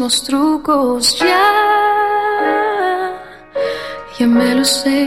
mismos 0.00 0.22
trucos 0.22 1.18
ya, 1.18 3.12
ya 4.18 4.26
me 4.26 4.54
lo 4.54 4.64
sé. 4.64 4.99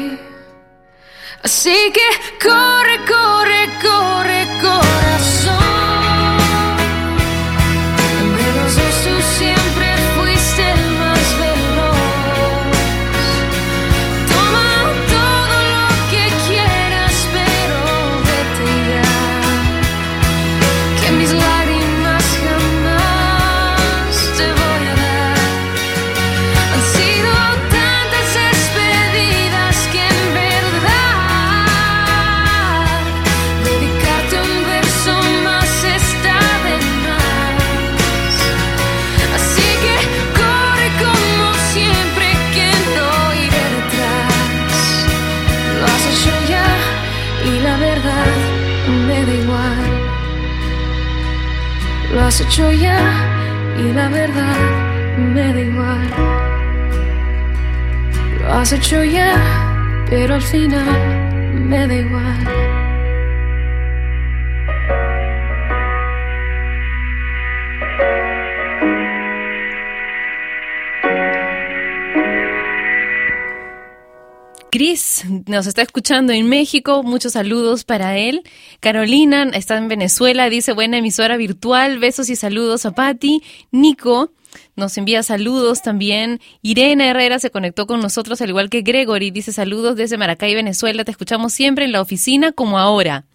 Nos 75.54 75.68
está 75.68 75.84
escuchando 75.84 76.34
en 76.34 76.50
México, 76.50 77.04
muchos 77.04 77.34
saludos 77.34 77.84
para 77.84 78.18
él. 78.18 78.42
Carolina 78.80 79.44
está 79.54 79.78
en 79.78 79.88
Venezuela, 79.88 80.50
dice 80.50 80.74
buena 80.74 80.98
emisora 80.98 81.38
virtual, 81.38 82.00
besos 82.00 82.30
y 82.30 82.36
saludos 82.36 82.86
a 82.86 82.92
Patti. 82.92 83.44
Nico 83.72 84.32
nos 84.76 84.98
envía 84.98 85.22
saludos 85.24 85.82
también. 85.82 86.42
Irene 86.62 87.08
Herrera 87.08 87.38
se 87.40 87.52
conectó 87.52 87.86
con 87.86 88.02
nosotros, 88.02 88.42
al 88.42 88.50
igual 88.50 88.70
que 88.70 88.82
Gregory, 88.82 89.32
dice 89.32 89.54
saludos 89.54 89.96
desde 89.96 90.18
Maracay, 90.18 90.56
Venezuela. 90.56 91.06
Te 91.06 91.12
escuchamos 91.12 91.54
siempre 91.54 91.86
en 91.86 91.92
la 91.92 92.02
oficina 92.02 92.52
como 92.52 92.80
ahora. 92.80 93.26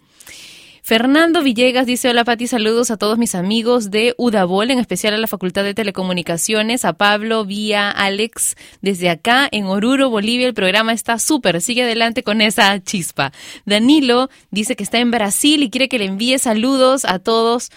Fernando 0.89 1.43
Villegas 1.43 1.85
dice, 1.85 2.09
hola 2.09 2.23
Pati, 2.23 2.47
saludos 2.47 2.89
a 2.89 2.97
todos 2.97 3.19
mis 3.19 3.35
amigos 3.35 3.91
de 3.91 4.15
Udabol, 4.17 4.71
en 4.71 4.79
especial 4.79 5.13
a 5.13 5.17
la 5.17 5.27
Facultad 5.27 5.63
de 5.63 5.75
Telecomunicaciones, 5.75 6.83
a 6.83 6.93
Pablo, 6.93 7.45
Vía, 7.45 7.91
Alex, 7.91 8.55
desde 8.81 9.11
acá 9.11 9.47
en 9.51 9.65
Oruro, 9.65 10.09
Bolivia, 10.09 10.47
el 10.47 10.55
programa 10.55 10.91
está 10.91 11.19
súper, 11.19 11.61
sigue 11.61 11.83
adelante 11.83 12.23
con 12.23 12.41
esa 12.41 12.83
chispa. 12.83 13.31
Danilo 13.67 14.31
dice 14.49 14.75
que 14.75 14.81
está 14.81 14.97
en 14.97 15.11
Brasil 15.11 15.61
y 15.61 15.69
quiere 15.69 15.89
que 15.89 15.99
le 15.99 16.05
envíe 16.05 16.39
saludos 16.39 17.05
a 17.05 17.19
todos 17.19 17.69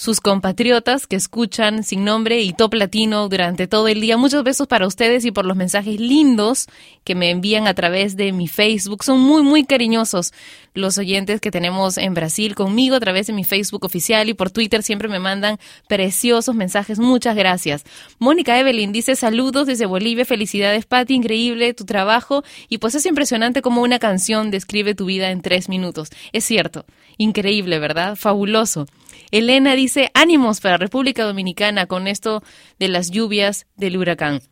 sus 0.00 0.22
compatriotas 0.22 1.06
que 1.06 1.16
escuchan 1.16 1.84
Sin 1.84 2.06
Nombre 2.06 2.40
y 2.40 2.54
Top 2.54 2.72
Latino 2.72 3.28
durante 3.28 3.68
todo 3.68 3.86
el 3.86 4.00
día. 4.00 4.16
Muchos 4.16 4.42
besos 4.44 4.66
para 4.66 4.86
ustedes 4.86 5.26
y 5.26 5.30
por 5.30 5.44
los 5.44 5.58
mensajes 5.58 6.00
lindos 6.00 6.68
que 7.04 7.14
me 7.14 7.28
envían 7.28 7.66
a 7.66 7.74
través 7.74 8.16
de 8.16 8.32
mi 8.32 8.48
Facebook. 8.48 9.04
Son 9.04 9.20
muy, 9.20 9.42
muy 9.42 9.64
cariñosos 9.64 10.32
los 10.72 10.96
oyentes 10.96 11.42
que 11.42 11.50
tenemos 11.50 11.98
en 11.98 12.14
Brasil 12.14 12.54
conmigo 12.54 12.96
a 12.96 13.00
través 13.00 13.26
de 13.26 13.34
mi 13.34 13.44
Facebook 13.44 13.84
oficial 13.84 14.30
y 14.30 14.32
por 14.32 14.50
Twitter 14.50 14.82
siempre 14.82 15.06
me 15.06 15.18
mandan 15.18 15.58
preciosos 15.86 16.54
mensajes. 16.54 16.98
Muchas 16.98 17.36
gracias. 17.36 17.84
Mónica 18.18 18.58
Evelyn 18.58 18.92
dice 18.92 19.16
saludos 19.16 19.66
desde 19.66 19.84
Bolivia. 19.84 20.24
Felicidades, 20.24 20.86
Patti. 20.86 21.12
Increíble 21.12 21.74
tu 21.74 21.84
trabajo. 21.84 22.42
Y 22.70 22.78
pues 22.78 22.94
es 22.94 23.04
impresionante 23.04 23.60
cómo 23.60 23.82
una 23.82 23.98
canción 23.98 24.50
describe 24.50 24.94
tu 24.94 25.04
vida 25.04 25.30
en 25.30 25.42
tres 25.42 25.68
minutos. 25.68 26.08
Es 26.32 26.46
cierto. 26.46 26.86
Increíble, 27.18 27.78
¿verdad? 27.78 28.16
Fabuloso. 28.16 28.86
Elena 29.30 29.74
dice, 29.74 30.10
ánimos 30.14 30.60
para 30.60 30.76
República 30.76 31.24
Dominicana 31.24 31.86
con 31.86 32.06
esto 32.06 32.42
de 32.78 32.88
las 32.88 33.10
lluvias 33.10 33.66
del 33.76 33.96
huracán. 33.96 34.42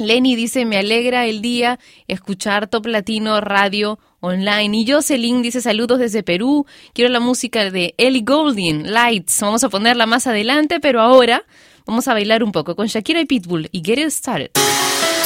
Lenny 0.00 0.34
dice, 0.34 0.64
me 0.64 0.78
alegra 0.78 1.26
el 1.26 1.42
día 1.42 1.78
escuchar 2.08 2.68
Top 2.68 2.86
Latino 2.86 3.40
Radio 3.40 3.98
Online. 4.20 4.78
Y 4.78 4.90
Jocelyn 4.90 5.42
dice, 5.42 5.60
saludos 5.60 5.98
desde 5.98 6.22
Perú. 6.22 6.66
Quiero 6.94 7.10
la 7.10 7.20
música 7.20 7.70
de 7.70 7.94
Ellie 7.98 8.22
Goulding, 8.24 8.90
Lights. 8.90 9.38
Vamos 9.40 9.62
a 9.62 9.68
ponerla 9.68 10.06
más 10.06 10.26
adelante, 10.26 10.80
pero 10.80 11.02
ahora 11.02 11.44
vamos 11.86 12.08
a 12.08 12.14
bailar 12.14 12.42
un 12.42 12.52
poco 12.52 12.74
con 12.76 12.86
Shakira 12.86 13.20
y 13.20 13.26
Pitbull 13.26 13.68
y 13.72 13.82
Get 13.84 13.98
It 13.98 14.10
Started. 14.10 14.50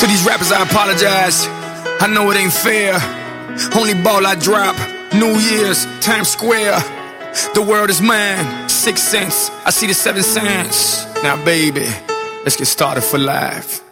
To 0.00 0.06
these 0.06 0.28
rappers, 0.28 0.50
I 0.50 0.62
apologize. 0.62 1.48
I 2.00 2.08
know 2.08 2.30
it 2.32 2.36
ain't 2.36 2.52
fair. 2.52 2.96
Only 3.76 3.94
ball 3.94 4.26
I 4.26 4.34
drop. 4.34 4.74
New 5.12 5.38
Year's, 5.38 5.86
Times 6.00 6.28
Square. 6.28 7.03
The 7.54 7.62
world 7.62 7.90
is 7.90 8.00
mine. 8.00 8.68
Six 8.68 9.02
cents. 9.02 9.50
I 9.64 9.70
see 9.70 9.86
the 9.86 9.94
seven 9.94 10.22
cents. 10.22 11.04
Now, 11.22 11.42
baby, 11.44 11.86
let's 12.44 12.56
get 12.56 12.66
started 12.66 13.02
for 13.02 13.18
life. 13.18 13.83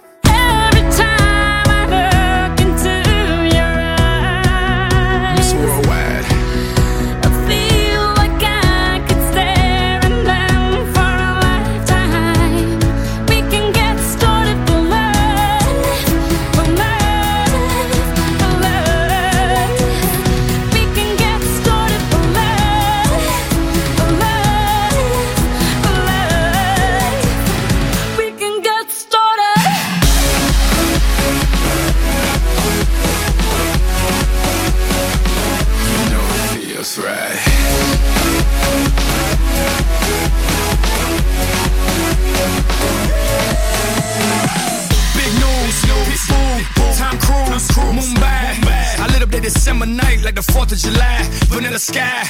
December 49.53 49.87
night 49.87 50.23
like 50.23 50.35
the 50.35 50.41
4th 50.41 50.73
of 50.73 50.79
July. 50.79 51.23
Vanilla 51.53 51.79
sky, 51.79 52.25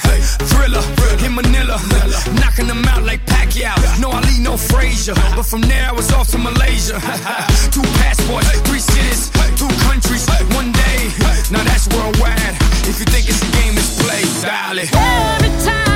thriller, 0.50 0.82
in 1.24 1.34
Manila. 1.34 1.78
Knocking 2.40 2.66
them 2.66 2.84
out 2.86 3.04
like 3.04 3.24
Pacquiao. 3.26 3.76
No 4.00 4.10
Ali, 4.10 4.38
no 4.40 4.56
Frazier. 4.56 5.14
But 5.36 5.44
from 5.44 5.62
there 5.62 5.88
I 5.88 5.92
was 5.92 6.12
off 6.12 6.28
to 6.32 6.38
Malaysia. 6.38 6.94
two 7.74 7.86
passports, 8.02 8.50
three 8.66 8.80
cities, 8.80 9.30
two 9.56 9.70
countries, 9.86 10.26
one 10.54 10.72
day. 10.72 11.10
Now 11.50 11.62
that's 11.64 11.86
worldwide. 11.94 12.56
If 12.90 12.98
you 12.98 13.06
think 13.06 13.28
it's 13.28 13.42
a 13.42 13.50
game, 13.56 13.74
it's 13.78 13.92
play, 14.02 14.22
darling. 14.42 14.88
Every 14.92 15.50
time 15.64 15.91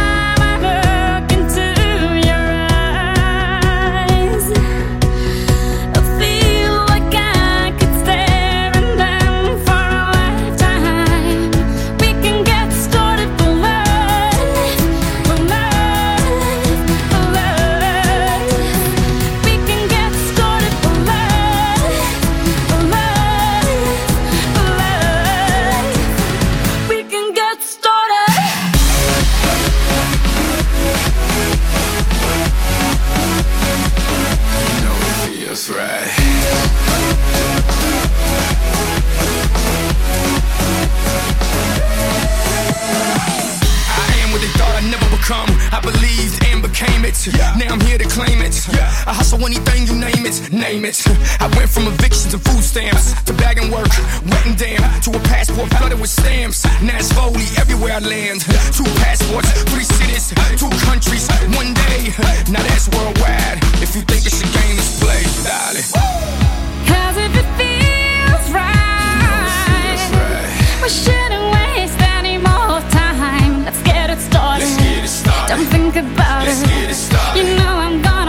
Now 47.35 47.75
I'm 47.75 47.81
here 47.81 47.99
to 47.99 48.07
claim 48.07 48.41
it. 48.41 48.55
I 49.07 49.13
hustle 49.13 49.45
anything 49.45 49.87
you 49.87 49.95
name 49.99 50.27
it, 50.27 50.53
name 50.53 50.85
it. 50.85 51.03
I 51.41 51.51
went 51.59 51.69
from 51.69 51.89
evictions 51.89 52.33
and 52.33 52.43
food 52.43 52.63
stamps 52.63 53.15
to 53.25 53.33
bagging 53.35 53.71
work, 53.73 53.91
wet 54.31 54.47
and 54.47 54.57
damn, 54.57 54.79
to 55.03 55.11
a 55.11 55.21
passport 55.27 55.69
flooded 55.75 55.99
with 56.01 56.11
stamps. 56.11 56.65
Now 56.83 56.99
it's 56.99 57.11
Foley 57.13 57.43
everywhere 57.59 57.95
I 57.95 57.99
land. 57.99 58.43
Two 58.71 58.87
passports, 59.03 59.51
three 59.75 59.83
cities, 59.83 60.31
two 60.55 60.71
countries, 60.87 61.27
one 61.59 61.75
day. 61.75 62.15
Now 62.47 62.63
that's 62.63 62.87
worldwide. 62.95 63.59
If 63.83 63.97
you 63.97 64.03
think 64.07 64.23
it's 64.23 64.39
a 64.39 64.47
game, 64.47 64.79
it's 64.79 65.03
play, 65.03 65.27
darling. 65.43 65.83
Cause 66.87 67.17
if 67.19 67.35
it 67.35 67.49
feels 67.59 68.47
right, 68.55 69.99
we 70.79 70.89
shouldn't 70.89 71.47
waste 71.59 71.99
any 72.15 72.39
more 72.39 72.79
time. 72.95 73.65
Let's 73.65 73.83
get 73.83 74.11
it 74.11 74.21
started. 74.21 74.56
Don't 75.49 75.65
think 75.67 75.95
about 75.95 76.45
Let's 76.45 76.63
it. 76.63 77.37
You 77.37 77.45
know 77.57 77.75
I'm 77.87 78.03
gonna 78.03 78.26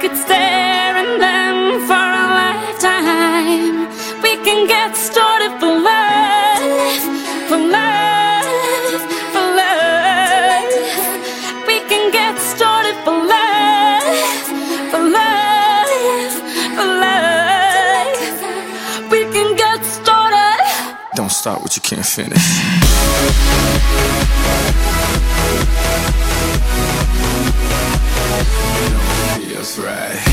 could 0.00 0.16
stare 0.16 0.96
and 0.96 1.20
them 1.20 1.80
for 1.88 2.08
a 2.22 2.24
lifetime. 2.38 3.88
We 4.22 4.36
can 4.46 4.68
get 4.68 4.96
started 4.96 5.50
for 5.58 5.66
love, 5.66 7.02
for 7.48 7.58
love, 7.58 9.02
for 9.34 9.42
love. 9.58 10.70
We 11.66 11.80
can 11.90 12.12
get 12.12 12.38
started 12.38 12.94
for 13.04 13.16
love, 13.34 14.20
for 14.92 15.02
love, 15.18 16.32
for 16.76 16.86
love. 17.04 18.22
We 19.10 19.20
can 19.34 19.56
get 19.56 19.84
started. 19.84 20.62
Don't 21.16 21.32
start 21.32 21.60
what 21.60 21.74
you 21.74 21.82
can't 21.82 22.06
finish. 22.06 22.46
right. 29.76 30.27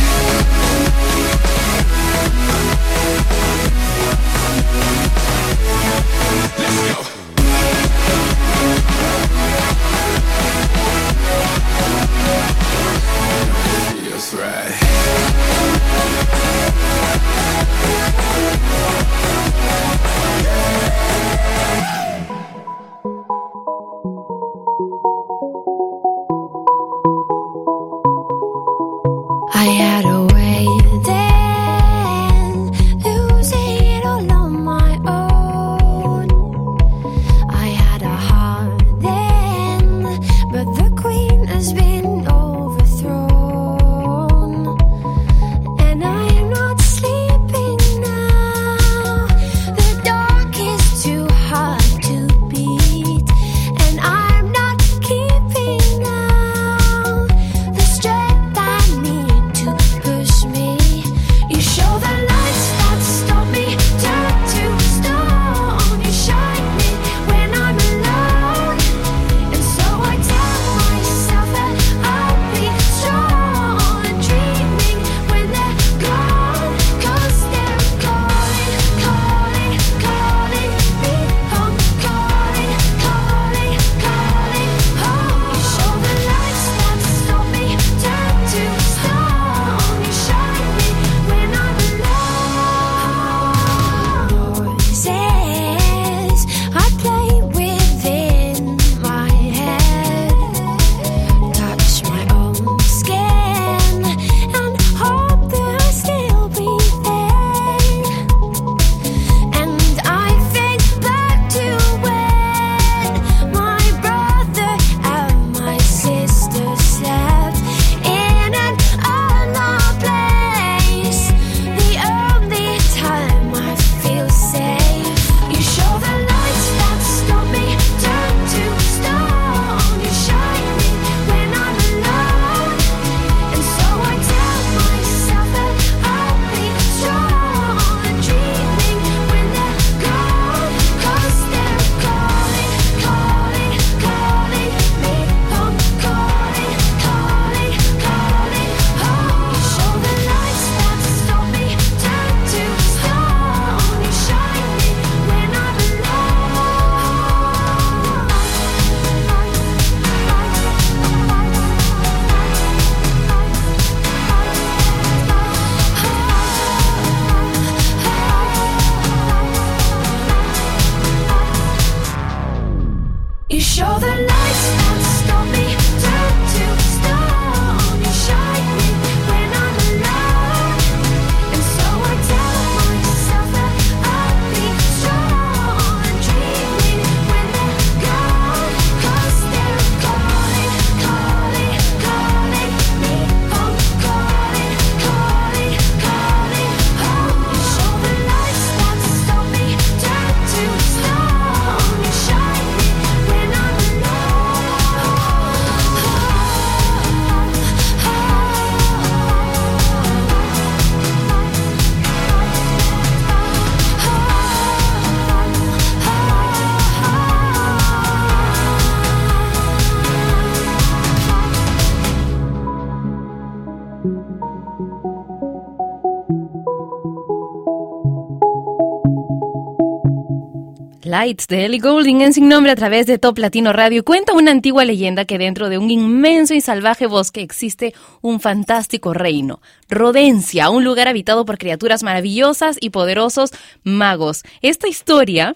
Lights 231.15 231.47
de 231.47 231.63
Ellie 231.63 231.79
Goulding 231.79 232.19
en 232.23 232.33
sin 232.33 232.49
nombre 232.49 232.73
a 232.73 232.75
través 232.75 233.07
de 233.07 233.17
Top 233.17 233.37
Latino 233.37 233.71
Radio 233.71 234.03
cuenta 234.03 234.33
una 234.33 234.51
antigua 234.51 234.83
leyenda 234.83 235.23
que 235.23 235.37
dentro 235.37 235.69
de 235.69 235.77
un 235.77 235.89
inmenso 235.89 236.53
y 236.53 236.59
salvaje 236.59 237.07
bosque 237.07 237.39
existe 237.39 237.93
un 238.19 238.41
fantástico 238.41 239.13
reino, 239.13 239.61
Rodencia, 239.87 240.69
un 240.69 240.83
lugar 240.83 241.07
habitado 241.07 241.45
por 241.45 241.57
criaturas 241.57 242.03
maravillosas 242.03 242.75
y 242.81 242.89
poderosos 242.89 243.51
magos. 243.85 244.43
Esta 244.61 244.89
historia 244.89 245.55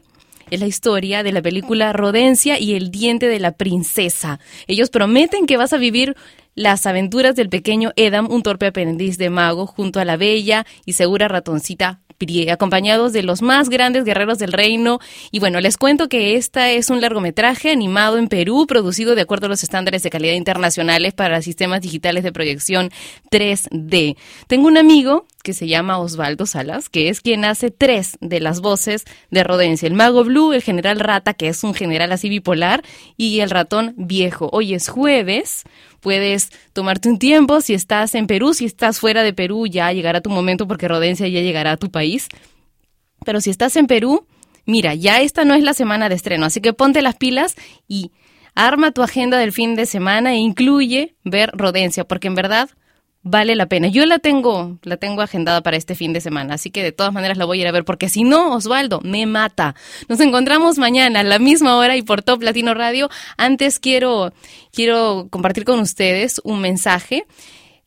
es 0.50 0.62
la 0.62 0.66
historia 0.66 1.24
de 1.24 1.34
la 1.34 1.42
película 1.42 1.92
Rodencia 1.92 2.58
y 2.58 2.76
el 2.76 2.90
diente 2.90 3.28
de 3.28 3.42
la 3.42 3.52
princesa. 3.52 4.40
Ellos 4.66 4.90
prometen 4.90 5.46
que 5.46 5.58
vas 5.58 5.74
a 5.74 5.78
vivir 5.78 6.16
las 6.56 6.86
aventuras 6.86 7.36
del 7.36 7.50
pequeño 7.50 7.92
Edam, 7.98 8.32
un 8.32 8.44
torpe 8.44 8.68
aprendiz 8.68 9.18
de 9.18 9.30
mago, 9.30 9.68
junto 9.68 10.00
a 10.00 10.06
la 10.06 10.16
bella 10.16 10.66
y 10.86 10.94
segura 10.94 11.28
ratoncita 11.28 12.00
Acompañados 12.52 13.14
de 13.14 13.24
los 13.24 13.42
más 13.42 13.70
grandes 13.70 14.04
guerreros 14.04 14.40
del 14.40 14.52
reino. 14.52 15.00
Y 15.32 15.40
bueno, 15.40 15.62
les 15.62 15.78
cuento 15.78 16.10
que 16.10 16.36
esta 16.36 16.70
es 16.70 16.90
un 16.90 17.00
largometraje 17.00 17.72
animado 17.72 18.18
en 18.18 18.28
Perú, 18.28 18.66
producido 18.68 19.16
de 19.16 19.22
acuerdo 19.22 19.46
a 19.46 19.50
los 19.50 19.64
estándares 19.64 20.04
de 20.04 20.10
calidad 20.10 20.34
internacionales 20.34 21.14
para 21.14 21.42
sistemas 21.42 21.82
digitales 21.82 22.24
de 22.24 22.34
proyección 22.34 22.92
3D. 23.32 24.18
Tengo 24.48 24.68
un 24.68 24.78
amigo 24.78 25.26
que 25.44 25.54
se 25.54 25.68
llama 25.68 26.00
Osvaldo 26.00 26.46
Salas, 26.46 26.90
que 26.90 27.10
es 27.10 27.22
quien 27.22 27.46
hace 27.46 27.72
tres 27.72 28.18
de 28.20 28.40
las 28.40 28.60
voces 28.60 29.06
de 29.32 29.44
Rodencia. 29.44 29.88
El 29.88 29.94
mago 29.94 30.24
Blue, 30.24 30.54
el 30.54 30.62
general 30.62 31.00
Rata, 31.00 31.34
que 31.34 31.48
es 31.48 31.64
un 31.64 31.74
general 31.74 32.12
así 32.12 32.30
bipolar, 32.30 32.84
y 33.18 33.40
el 33.40 33.50
ratón 33.50 33.94
viejo. 33.98 34.50
Hoy 34.52 34.74
es 34.74 34.90
jueves, 34.90 35.64
puedes 36.00 36.50
tomarte 36.74 37.10
un 37.10 37.20
tiempo, 37.20 37.62
si 37.62 37.74
estás 37.74 38.16
en 38.16 38.28
Perú, 38.28 38.54
si 38.54 38.66
estás 38.66 39.00
fuera 39.00 39.24
de 39.24 39.34
Perú, 39.34 39.68
ya 39.68 39.92
llegará 39.92 40.22
tu 40.22 40.30
momento 40.30 40.68
porque 40.68 40.88
Rodencia 40.88 41.28
ya 41.28 41.42
llegará 41.42 41.74
a 41.74 41.78
tu 41.78 41.92
país. 41.92 42.28
Pero 43.26 43.42
si 43.42 43.50
estás 43.50 43.76
en 43.76 43.88
Perú, 43.88 44.26
mira, 44.66 44.96
ya 44.96 45.22
esta 45.22 45.46
no 45.46 45.54
es 45.54 45.64
la 45.64 45.74
semana 45.74 46.10
de 46.10 46.16
estreno, 46.16 46.46
así 46.46 46.62
que 46.62 46.74
ponte 46.74 47.02
las 47.02 47.16
pilas 47.16 47.56
y 47.88 48.12
arma 48.56 48.92
tu 48.92 49.04
agenda 49.04 49.38
del 49.38 49.52
fin 49.52 49.76
de 49.76 49.86
semana 49.86 50.34
e 50.34 50.38
incluye 50.38 51.16
ver 51.24 51.52
Rodencia, 51.54 52.06
porque 52.06 52.28
en 52.28 52.36
verdad 52.36 52.70
vale 53.24 53.56
la 53.56 53.68
pena. 53.68 53.88
Yo 53.88 54.06
la 54.06 54.20
tengo, 54.20 54.78
la 54.84 54.98
tengo 54.98 55.22
agendada 55.22 55.62
para 55.62 55.78
este 55.78 55.96
fin 55.96 56.14
de 56.14 56.22
semana, 56.22 56.56
así 56.56 56.72
que 56.72 56.84
de 56.84 56.92
todas 56.92 57.14
maneras 57.14 57.38
la 57.38 57.46
voy 57.46 57.60
a 57.60 57.62
ir 57.62 57.68
a 57.68 57.72
ver, 57.72 57.86
porque 57.86 58.10
si 58.10 58.24
no, 58.24 58.54
Osvaldo, 58.54 59.02
me 59.04 59.26
mata. 59.26 59.76
Nos 60.08 60.20
encontramos 60.20 60.78
mañana 60.78 61.22
a 61.22 61.24
la 61.24 61.40
misma 61.40 61.78
hora 61.78 61.98
y 61.98 62.02
por 62.02 62.24
Top 62.24 62.42
Latino 62.42 62.74
Radio. 62.74 63.10
Antes 63.38 63.80
quiero, 63.80 64.34
quiero 64.72 65.28
compartir 65.30 65.66
con 65.66 65.80
ustedes 65.80 66.42
un 66.44 66.62
mensaje 66.62 67.26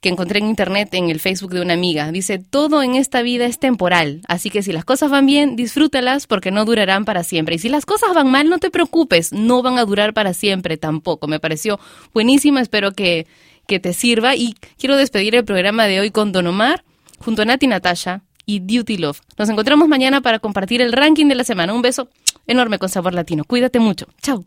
que 0.03 0.09
encontré 0.09 0.41
en 0.41 0.49
internet 0.49 0.93
en 0.95 1.11
el 1.11 1.21
Facebook 1.21 1.53
de 1.55 1.61
una 1.61 1.75
amiga. 1.75 2.11
Dice, 2.11 2.41
todo 2.41 2.83
en 2.83 2.97
esta 2.97 3.23
vida 3.23 3.47
es 3.47 3.61
temporal, 3.61 4.21
así 4.27 4.51
que 4.51 4.65
si 4.65 4.73
las 4.73 4.85
cosas 4.85 5.13
van 5.13 5.27
bien, 5.27 5.55
disfrútalas 5.55 6.27
porque 6.27 6.51
no 6.51 6.65
durarán 6.65 7.05
para 7.05 7.23
siempre. 7.23 7.55
Y 7.55 7.59
si 7.61 7.69
las 7.69 7.87
cosas 7.87 8.13
van 8.13 8.29
mal, 8.29 8.51
no 8.51 8.59
te 8.59 8.71
preocupes, 8.71 9.33
no 9.33 9.63
van 9.63 9.79
a 9.79 9.85
durar 9.85 10.13
para 10.13 10.35
siempre 10.35 10.77
tampoco. 10.77 11.29
Me 11.29 11.39
pareció 11.39 11.79
buenísima, 12.13 12.61
espero 12.61 12.91
que 12.91 13.29
que 13.73 13.81
te 13.81 13.95
sirva. 13.95 14.37
Y 14.37 14.55
quiero 14.79 14.97
despedir 14.97 15.35
el 15.35 15.47
programa 15.47 15.87
de 15.87 15.99
hoy 15.99 16.11
con 16.11 16.31
Don 16.31 16.47
Omar, 16.47 16.85
junto 17.19 17.41
a 17.41 17.45
Nati 17.47 17.67
Natasha 17.67 18.21
y 18.45 18.61
Duty 18.61 18.99
Love. 18.99 19.21
Nos 19.39 19.49
encontramos 19.49 19.89
mañana 19.89 20.21
para 20.21 20.41
compartir 20.41 20.83
el 20.83 20.93
ranking 20.93 21.27
de 21.27 21.37
la 21.37 21.45
semana. 21.45 21.73
Un 21.73 21.81
beso 21.81 22.11
enorme 22.47 22.79
con 22.79 22.91
sabor 22.91 23.15
latino. 23.15 23.45
Cuídate 23.45 23.79
mucho. 23.79 24.09
Chao. 24.21 24.43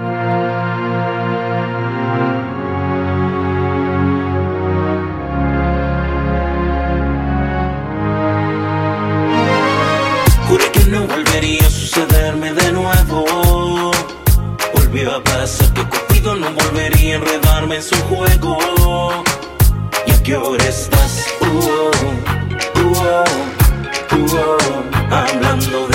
Juré 10.48 10.72
que 10.72 10.84
no 10.92 11.08
volvería 11.08 11.66
a 11.66 11.70
sucederme 11.72 12.54
de 12.54 12.72
nuevo. 12.74 13.92
Volvió 14.76 15.16
a 15.16 15.24
pasar 15.24 15.74
que 15.74 16.05
no 16.34 16.52
volvería 16.54 17.14
a 17.14 17.18
enredarme 17.18 17.76
en 17.76 17.84
su 17.84 17.96
juego. 18.06 18.58
¿Y 20.08 20.12
a 20.12 20.24
qué 20.24 20.36
hora 20.36 20.66
estás? 20.66 21.24
Uh 21.40 21.46
-oh, 21.46 21.92
uh 24.10 24.56
hablando 25.12 25.88
de 25.88 25.95